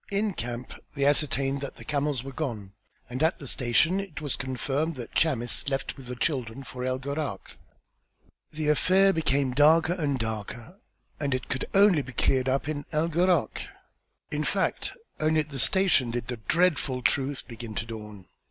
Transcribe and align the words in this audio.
In 0.09 0.33
camp 0.33 0.73
they 0.95 1.05
ascertained 1.05 1.61
that 1.61 1.75
the 1.75 1.85
camels 1.85 2.23
were 2.23 2.31
gone, 2.31 2.73
and 3.07 3.21
at 3.21 3.37
the 3.37 3.47
station 3.47 3.99
it 3.99 4.19
was 4.19 4.35
confirmed 4.35 4.95
that 4.95 5.13
Chamis 5.13 5.69
left 5.69 5.95
with 5.95 6.07
the 6.07 6.15
children 6.15 6.63
for 6.63 6.83
El 6.83 6.97
Gharak. 6.97 7.55
The 8.51 8.69
affair 8.69 9.13
became 9.13 9.53
darker 9.53 9.93
and 9.93 10.17
darker 10.17 10.79
and 11.19 11.35
it 11.35 11.49
could 11.49 11.67
be 11.71 12.03
cleared 12.13 12.49
up 12.49 12.67
only 12.67 12.79
in 12.79 12.85
El 12.91 13.09
Gharak. 13.09 13.61
In 14.31 14.43
fact, 14.43 14.93
only 15.19 15.41
at 15.41 15.49
that 15.49 15.59
station 15.59 16.09
did 16.09 16.29
the 16.29 16.37
dreadful 16.37 17.03
truth 17.03 17.47
begin 17.47 17.75
to 17.75 17.85
dawn. 17.85 18.25